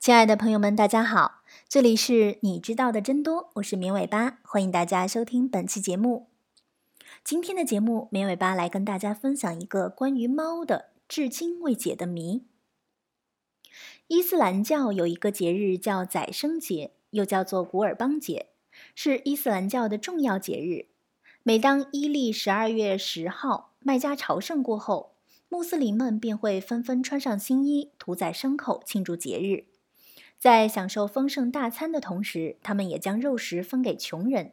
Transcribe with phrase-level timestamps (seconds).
[0.00, 6.28] 亲爱的朋友们，大家好，这里是你知道的真多，我是绵尾巴，欢迎大家收听本期节目。
[7.24, 12.44] 今天的节目，绵尾巴来跟大家分享一个关于猫的至今未解的谜。
[14.08, 18.48] 伊斯兰教有一个节日叫宰牲节，又叫做古尔邦节，
[18.94, 20.88] 是伊斯兰教的重要节日。
[21.42, 25.14] 每当伊历十二月十号麦加朝圣过后，
[25.48, 29.73] 穆斯林们便会纷纷穿上新衣，屠宰牲口庆祝节日。
[30.44, 34.52] 在享受丰盛大餐的同时，他们也将肉食分给穷人，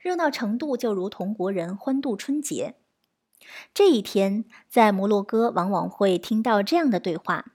[0.00, 2.74] 热闹程度就如同国人欢度春节。
[3.72, 7.52] 这一天，在摩洛哥往往会听到这样的对话：“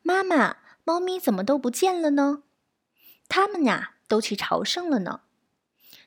[0.00, 2.44] 妈妈，猫咪怎么都不见了呢？
[3.28, 5.20] 他们呀，都去朝圣了呢。”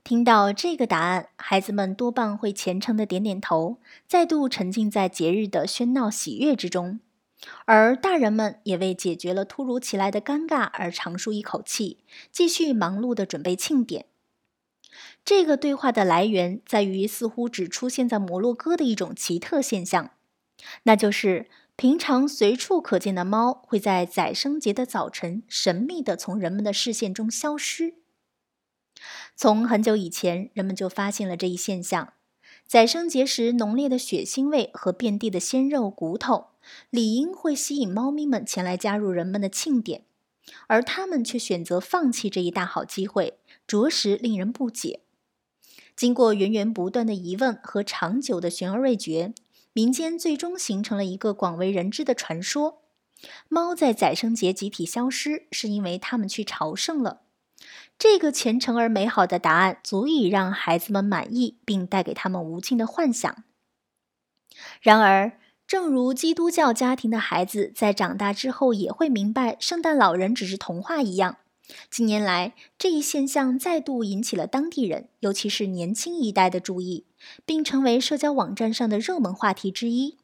[0.04, 7.00] 听到这个答案，孩子们多半会虔诚的点点头，再度沉浸在节日的喧闹喜悦之中。
[7.66, 12.00] 而大人们也为解决了突如其来的尴尬而长舒一口气，
[12.32, 14.06] 继续忙碌地准备庆典。
[15.24, 20.12] 这个对话的来源在于似乎只出现在摩洛哥的一种奇特现象，
[20.84, 27.96] 那就是平常随处可见的猫会在宰牲节的早晨神秘地从人们的视线中消失。
[29.36, 32.14] 从很久以前，人们就发现了这一现象：
[32.68, 36.48] 宰生节时浓烈的血腥味和遍地的鲜肉骨头。
[36.90, 40.04] 理应会吸引猫咪们前来加入人们的庆典，
[40.68, 45.00] 而它们却选择放弃这一大好机会，着实令人不解。
[45.96, 49.34] 经过源源不断的疑问和长久的悬而未决，
[49.72, 52.82] 民间最终形成了一个广为人知的传说：
[53.48, 57.22] 猫在宰生节集体消失，是因为它们去朝圣了。
[58.00, 63.44] 这个虔诚而美好的答案足以让孩子们满意，并带给他们无尽的幻想。
[64.82, 71.38] 然而，正如基督教家庭的孩子在长大之后也会明白圣诞老人只是童话一样，
[71.90, 77.06] 近年来这一现象再度引起了当地人，尤其是年轻一代的注意，
[77.46, 80.18] 并成为社交网站上的热门话题之一。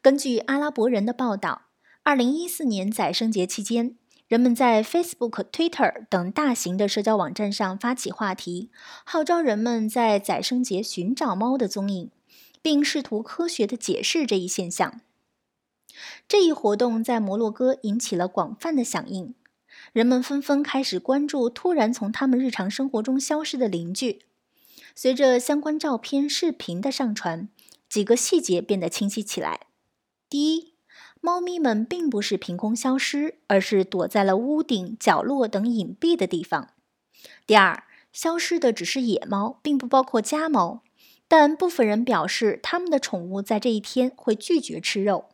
[0.00, 1.66] 根据阿拉伯人的报道，
[2.02, 3.96] 二零一四年宰生节期间，
[4.34, 8.68] 人们在 Facebook、Twitter 等大型的社交网站上发起话题，
[9.04, 12.10] 号召人们在宰生节寻找猫的踪影。
[12.60, 15.02] 并试图科学的解释这一现象。
[16.26, 19.36] 这一活动在摩洛哥引起了广泛的响应，
[19.92, 24.22] 人们纷纷开始关注突然从他们日常生活中消失的邻居。
[24.96, 27.48] 随着相关照片、视频的上传，
[27.88, 29.68] 几个细节变得清晰起来。
[30.28, 30.73] 第一，
[31.24, 36.68] 猫咪们并不是凭空消失，而是躲在了屋顶、角落等隐蔽的地方。
[37.46, 40.82] 第二，消失的只是野猫，并不包括家猫。
[41.26, 45.30] 但部分人表示，他们的宠物在这一天会拒绝吃肉。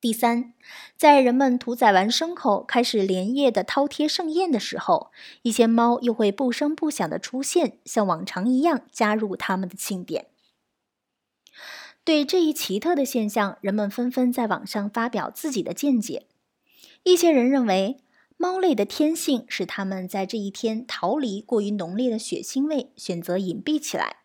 [0.00, 0.54] 第三，
[0.96, 5.10] 在人们屠宰完牲口，开始连夜的饕餮盛宴的时候，
[5.42, 10.26] 一些猫又会不声不响的出现，像往常一样加入他们的庆典。
[12.08, 16.24] 对这一奇特的现象，人们纷纷在网上发表自己的见解。
[17.02, 17.98] 一些人认为，
[18.38, 24.20] 猫类的天性使它们在这一天逃离过于浓烈的血腥味，选择隐蔽起来。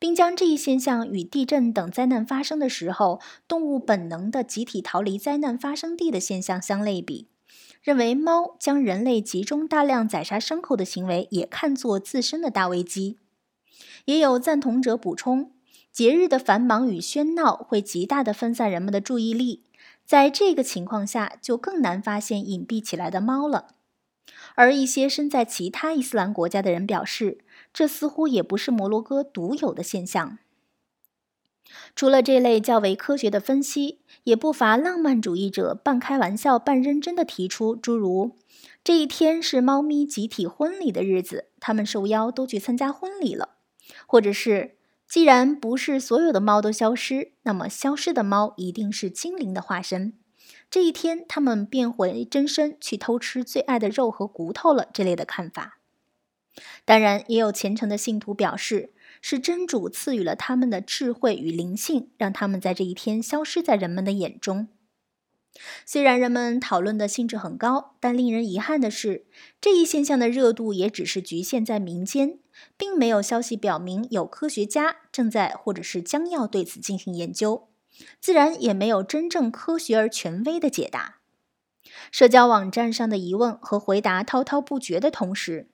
[0.00, 7.28] 并将这一现象与地震等灾难发生的时候，动物本能的集体逃离灾难发生地的现象相类比，
[7.80, 13.16] 认为猫将人类集中大量宰杀牲口的行为也看作自身的大危机。
[14.06, 15.52] 也有赞同者补充，
[15.92, 19.64] 节日的繁忙与喧闹会极大的分散人们的注意力，
[20.04, 23.74] 在这个情况下，就更难发现隐蔽起来的猫了。
[24.54, 27.38] 而一些身在其他伊斯兰国家的人表示。
[27.72, 30.38] 这似乎也不是摩洛哥独有的现象。
[31.94, 38.36] 除了这类较为科学的分析，也不乏浪漫主义者半开玩笑半认真地提出，诸如
[38.82, 43.50] “这一天是猫咪集体婚礼的日子，他们受邀都去参加婚礼了”，
[44.08, 44.77] 或者是
[45.08, 50.12] “既然不是所有的猫都消失，那么消失的猫一定是精灵的化身，
[50.70, 55.78] 这一天它们变回真身去偷吃最爱的肉和骨头了”这类的看法。
[56.84, 58.92] 当然，也有虔诚的信徒表示，
[59.22, 64.68] 是真主赐予了他们的智慧与灵性，让他们在这一天消失在人们的眼中。
[65.84, 69.26] 虽然人们讨论的兴致很高，但令人遗憾的是，
[69.60, 72.38] 这一现象的热度也只是局限在民间，
[72.76, 77.68] 并没有消息表明有科学家正在或者是将要对此进行研究，
[78.20, 81.16] 自然也没有真正科学而权威的解答。
[82.10, 85.68] 社交网站上的疑问和回答滔滔不绝的同时。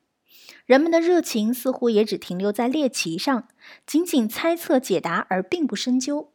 [0.66, 3.48] 人们的热情似乎也只停留在猎奇上，
[3.86, 6.32] 仅仅猜测解答而并不深究。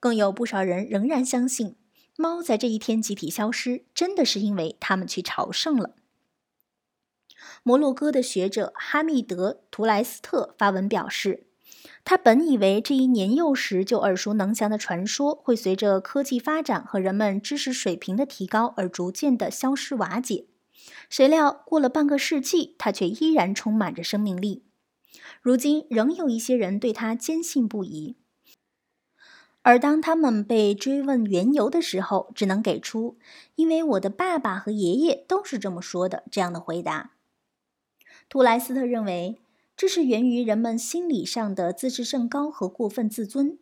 [0.00, 1.76] 更有不少人仍然相信，
[2.20, 5.94] 猫在这一天集体消失，真的是因为它们去朝圣了。
[7.62, 11.46] 摩洛哥的学者哈密德·图莱斯特发文表示，
[12.04, 20.44] 他本以为这一年幼时就耳熟能详的传说会随着科技发展和人们知识水平的提高而逐渐的消失瓦解，
[21.08, 24.64] 谁料过了半个世纪，它却依然充满着生命力。
[25.40, 28.16] 如今仍有一些人对它坚信不疑，
[29.62, 33.18] 而当他们被追问缘由的时候，只能给出
[33.56, 37.12] “因为我的爸爸和爷爷都是这么说的”这样的回答。
[38.28, 39.40] 图莱斯特认为，
[39.76, 43.58] 这是源于人们心理上的自视甚高和过分自尊。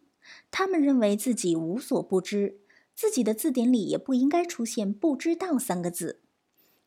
[0.50, 2.60] 他们认为自己无所不知，
[2.94, 6.20] 自己的字典里也不应该出现“不知道”三个字。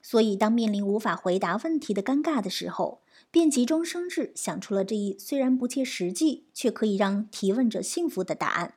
[0.01, 8.75] 所以，当面临无法回答问题的尴尬的时候，便急中生智，想出了这一虽然不切实际，却可以让提问者幸福的答案。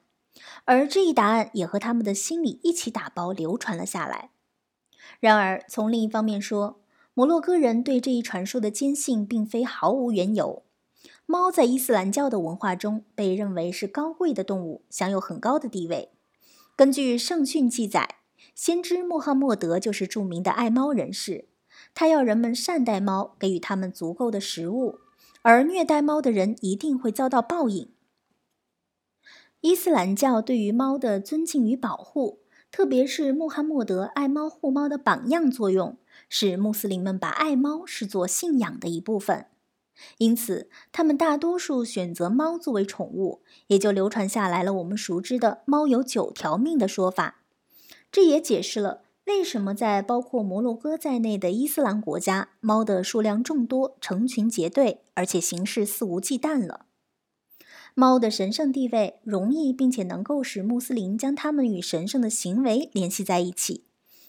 [0.64, 4.30] 而这一答案也和他们的心理一起打包流传了下来。
[5.20, 6.80] 然而，从另一方面说，
[7.14, 10.62] 摩洛哥人对这一传说的坚信并非毫无缘由。
[11.26, 16.10] 猫在伊斯兰教的文化中被认为是高贵的动物，享有很高的地位。
[16.76, 18.16] 根据圣训记载，
[18.54, 21.46] 先知穆罕默德就是著名的爱猫人士，
[21.94, 24.98] 他要人们善待猫，给予它们足够的食物，
[25.40, 27.93] 而虐待猫的人一定会遭到报应。
[29.64, 32.40] 伊斯兰教对于猫的尊敬与保护，
[32.70, 35.96] 特别是穆罕默德爱猫护猫的榜样作用。
[36.28, 39.46] 使穆斯林们把爱猫视作信仰的一部分，
[40.18, 47.36] 因此他们大多数选择猫作为宠物，也就流传下来了我们熟知的“猫有九条命”的说法。
[48.12, 56.84] 这也解释了为什么在包括摩洛哥在内的伊斯兰国家，猫的数量众多、成群结队，而且行事肆无忌惮了。
[57.94, 63.84] 猫的神圣地位，容易并且能够使穆斯林将它们与神圣的行为联系在一起。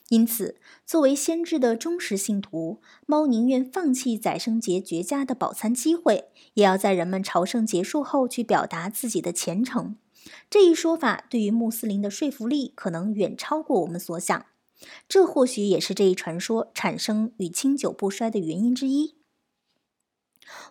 [0.09, 9.95] 因此，作为先知的忠实信徒，猫宁愿放弃宰生节绝佳的饱餐机会，也要在人们朝圣结束后去表达自己的虔诚。
[10.47, 14.45] 这一说法对于穆斯林的说服力可能远超过我们所想。
[15.09, 19.15] 这或许也是这一传说产生与经久不衰的原因之一。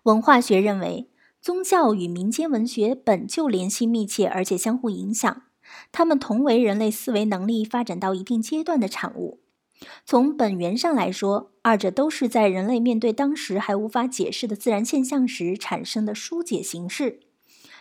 [0.05, 1.09] 文化学认为，
[1.45, 5.43] 宗教与民间文学本就联系密切，而且相互影响。
[5.93, 9.41] 它们同为人类思维能力发展到一定阶段的产物。
[10.07, 17.21] 从本源上来说，二者都是在人类面对当时还无法解释的自然现象时产生的疏解形式。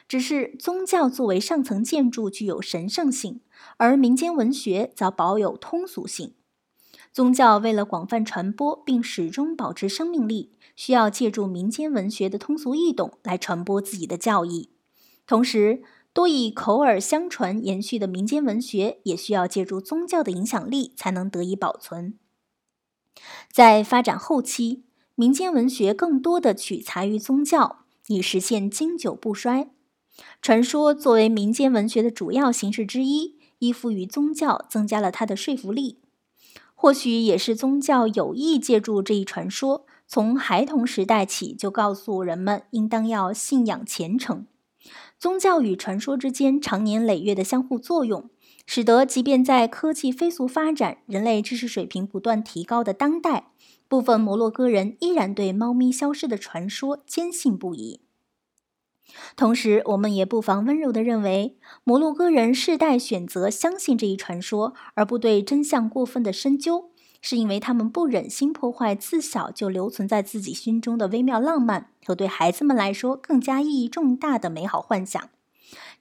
[0.09, 3.39] 只是宗教作为上层建筑具有神圣性，
[3.77, 6.33] 而民间文学则保有通俗性。
[7.13, 14.71] 宗教为了广泛传播并始终保持生命力，需要借助民间文学的通俗易懂来传播自己的教义，
[15.25, 15.83] 同时。
[16.15, 22.19] 多以口耳相传延续的民间文学，也需要借助宗教的影响力才能得以保存。
[23.51, 24.83] 在发展后期，
[25.16, 29.71] 民间文学更多的取材于宗教，以实现经久不衰。
[30.39, 35.98] 传说作为民间文学的主要形式之一，依附于宗教，增加了它的说服力。
[36.83, 44.45] 或许也是宗教有意借助这一传说，从孩童时代起就告诉人们应当要信仰虔诚。
[45.18, 48.30] 宗教与传说之间长年累月的相互作用，
[48.65, 53.52] 使得即便在科技飞速发展、人类知识水平不断提高的当代，
[53.87, 58.02] 部分摩洛哥人依然对猫咪消失的传说坚信不疑。
[59.36, 66.90] 同时，我们也不妨温柔地认为，摩洛哥人世代选择相信这一传说，而不对真相过分的深究。
[67.26, 75.30] 是因为他们不忍心破坏自小就留存在自己心中的微妙浪漫和对孩子们来说更加意义重大的美好幻想。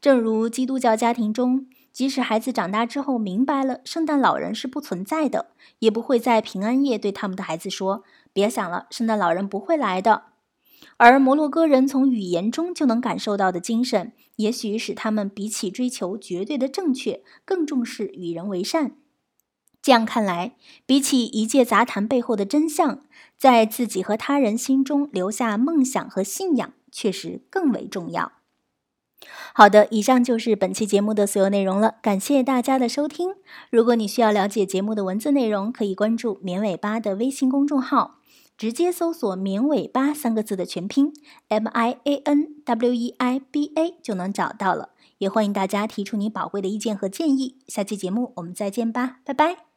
[0.01, 8.03] 正如基督教家庭中，即使孩子长大之后明白了圣诞老人是不存在的，也不会在平安夜对他们的孩子说
[8.35, 10.25] ：“别想了，圣诞老人不会来的。”
[11.05, 18.93] 而摩洛哥人从语言中就能感受到的精神，也许使他们比起追求绝对的正确，更重视与人为善。
[19.83, 20.55] 这样看来，
[20.87, 23.03] 比起一介杂谈背后的真相，
[23.37, 28.31] 在自己和他人心中留下梦想和信仰，确实更为重要。
[29.53, 33.35] 好的，以上就是本期节目的所有内容了，感谢大家的收听。
[33.71, 38.21] 如果你需要了解节目的文字内容，可以关注“绵尾巴”的微信公众号，
[38.63, 41.13] 直接搜索“绵尾巴”三个字的全拼
[41.49, 44.91] “m i a n w e i b a” 就能找到了。
[45.19, 47.57] 也欢迎大家提出你宝贵的意见和建议。
[47.67, 49.72] 下期节目我们再见吧，拜拜。